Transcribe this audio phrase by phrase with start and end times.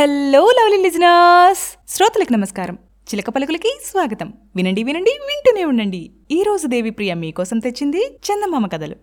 [0.00, 2.74] Hello lovely listeners శ్రోతలకు నమస్కారం.
[2.74, 4.32] చిలక పలుకులకి స్వాగతం.
[4.56, 6.10] వినండి వినండి వింటూనే ఉండండి.
[6.30, 8.94] ఈ రోజు దేవిప్రియ మీకోసం తెచ్చింది చందమామ కథలు.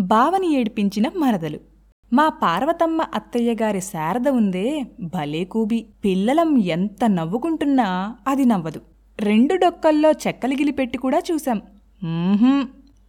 [0.00, 1.60] బావని ఏడిపించిన మరదలు.
[2.12, 5.86] మా పార్వతమ్మ అత్తయ్య గారి శారద ఉందే భలే కూబి.
[6.04, 8.80] పిల్లలం ఎంత నవ్వుకుంటున్నా అది నవ్వదు.
[9.20, 11.62] రెండు డొక్కల్లో చెక్కలిగిలి పెట్టి కూడా చూశాం.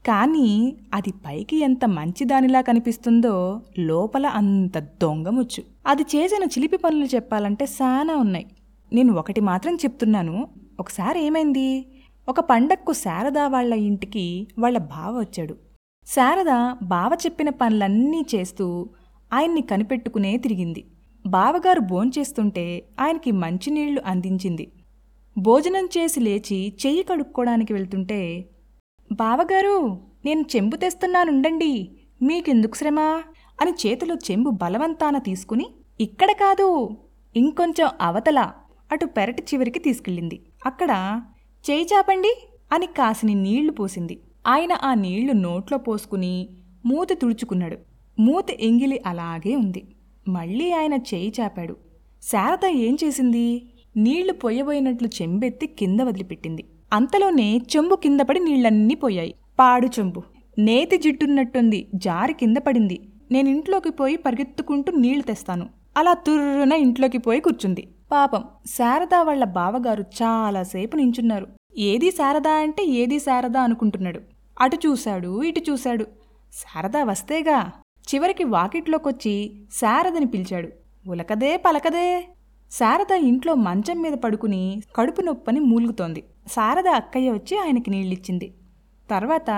[0.06, 8.16] కానీ అది పైకి ఎంత మంచిదానిలా కనిపిస్తుందో లోపల అంత దొంగముచ్చు అది చేసిన చిలిపి పనులు చెప్పాలంటే చాలా
[8.16, 8.46] ఉన్నాయి.
[8.94, 10.48] నేను ఒకటి మాత్రం చెప్తున్నాను.
[10.80, 11.86] ఒకసారి ఏమైంది?
[12.30, 15.56] ఒక పండక్కు శారద వాళ్ళ ఇంటికి వాళ్ళ బావ వచ్చాడు.
[16.08, 18.90] శారద బావ చెప్పిన పనులన్నీ చేస్తూ
[19.34, 20.86] ఆయన్ని కనిపెట్టుకునే తిరిగింది.
[21.28, 24.72] బావగారు భోంచేస్తుంటే ఆయనకి మంచినీళ్ళు అందించింది.
[25.38, 28.46] భోజనం చేసి లేచి చెయ్యి కడుక్కోవడానికి వెళ్తుంటే
[29.12, 31.92] బావగారు నేను చెంబు తెస్తున్నానుండండి.
[32.22, 33.00] మీకెందుకు శ్రమ?
[33.62, 35.66] అని చేతిలో చెంబు బలవంతాన తీసుకుని
[36.02, 36.98] ఇక్కడ కాదు
[37.36, 38.52] ఇంకొంచెం అవతల
[38.92, 40.46] అటు పెరటి చివరికి తీసుకెళ్ళింది.
[40.66, 41.22] అక్కడ
[41.72, 44.22] చేయి చాపండి అని కాసిని నీళ్ళు పోసింది.
[44.48, 46.50] ఆయన ఆ నీళ్ళు నోట్లో పోసుకుని
[46.86, 47.78] మూత తుడుచుకున్నాడు.
[48.20, 49.96] మూత ఎంగిలి అలాగే ఉంది.
[50.28, 51.78] మళ్ళీ ఆయన చేయి చాపాడు.
[52.24, 53.74] శారద ఏం చేసింది?
[53.98, 56.66] నీళ్ళు పొయ్యబోయినట్లు చెంబెత్తి కింద వదిలిపెట్టింది.
[56.94, 59.36] అంతలోనే చెంబు కింద పడి నీళ్ళన్నీ పోయాయి.
[59.60, 60.24] పాడు చెంబు.
[60.60, 63.08] నేతి జిట్టున్నట్టుంది జారి కింద పడింది.
[63.32, 65.70] నేను ఇంట్లోకి పోయి పరిగెత్తుకుంటూ నీళ్ళు తెస్తాను.
[65.98, 67.88] అలా తుర్రున ఇంట్లోకి పోయి కూర్చుంది.
[68.12, 71.48] పాపం శారదా వాళ్ళ బావగారు చాలాసేపు నించున్నారు.
[71.78, 74.22] ఏది శారదా అంటే ఏది శారదా అనుకుంటున్నాడు.
[74.60, 76.04] అటు చూశాడు ఇటు చూశాడు.
[76.54, 77.72] శారదా వస్తేగా
[78.16, 80.70] చివరికి వాకిట్లోకొచ్చి శారదని పిలిచాడు.
[81.08, 82.28] ఉలకదే పలకదే.
[82.72, 84.62] శారద ఇంట్లో మంచం మీద పడుకుని
[84.96, 86.22] కడుపు నొప్పని మూలుగుతోంది.
[86.48, 88.48] శారద అక్కయ్య వచ్చి ఆయనకి నీళ్ళిచ్చింది.
[89.10, 89.50] తర్వాత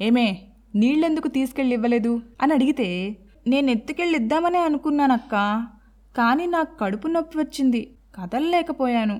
[0.00, 0.26] ఏమే
[0.74, 2.88] నీళ్ళెందుకు తీసుకెళ్ళి ఇవ్వలేదు అని అడిగితే
[3.46, 5.34] నేను ఎత్తుకెళ్ళి ఇద్దామనే అనుకున్నానక్క
[6.14, 7.80] కానీ నాకు కడుపు నొప్పి వచ్చింది
[8.14, 9.16] కదలలేకపోయాను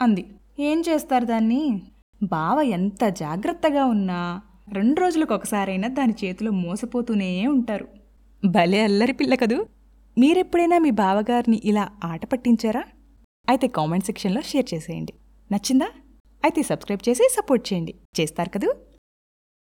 [0.00, 0.24] అంది.
[0.60, 1.62] ఏం చేస్తారు దాన్ని?
[2.20, 4.20] బావ ఎంత జాగ్రత్తగా ఉన్నా
[4.72, 7.86] రెండు రోజులకు ఒకసారైనా దాని చేతిలో మోసపోతూనే ఉంటారు.
[8.42, 9.58] భలే అల్లరి పిల్ల కదూ!
[10.18, 12.84] మీరెప్పుడైనా మీ బావగారిని ఇలా ఆట పట్టించారా?
[13.48, 15.14] అయితే కామెంట్ సెక్షన్లో షేర్ చేసేయండి.
[15.52, 15.88] నచ్చిందా?
[16.44, 17.94] అయితే సబ్స్క్రైబ్ చేసి సపోర్ట్ చేయండి.
[18.20, 18.74] చేస్తారు కదూ?